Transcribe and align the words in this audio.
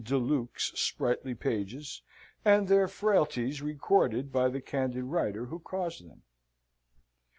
le 0.09 0.19
Duc's 0.19 0.71
sprightly 0.73 1.35
pages, 1.35 2.01
and 2.43 2.67
their 2.67 2.87
frailties 2.87 3.61
recorded 3.61 4.31
by 4.31 4.49
the 4.49 4.59
candid 4.59 5.03
writer 5.03 5.45
who 5.45 5.59
caused 5.59 6.09
them. 6.09 6.23